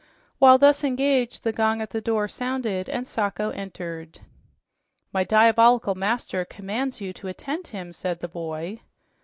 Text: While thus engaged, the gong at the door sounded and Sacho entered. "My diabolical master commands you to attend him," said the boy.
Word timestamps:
While 0.39 0.57
thus 0.57 0.83
engaged, 0.83 1.43
the 1.43 1.53
gong 1.53 1.79
at 1.79 1.91
the 1.91 2.01
door 2.01 2.27
sounded 2.27 2.89
and 2.89 3.05
Sacho 3.05 3.51
entered. 3.51 4.21
"My 5.13 5.23
diabolical 5.23 5.93
master 5.93 6.43
commands 6.43 7.01
you 7.01 7.13
to 7.13 7.27
attend 7.27 7.67
him," 7.67 7.93
said 7.93 8.19
the 8.19 8.27
boy. 8.27 8.81